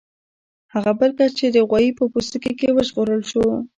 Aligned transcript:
هغه 0.73 0.91
بل 0.99 1.11
کس 1.17 1.31
چې 1.39 1.45
د 1.49 1.57
غوايي 1.69 1.91
په 1.97 2.03
پوستکي 2.11 2.53
کې 2.59 2.67
و 2.71 2.75
وژغورل 2.77 3.21
شو. 3.31 3.43